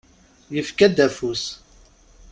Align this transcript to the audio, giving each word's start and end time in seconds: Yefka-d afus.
Yefka-d 0.55 0.97
afus. 1.07 1.43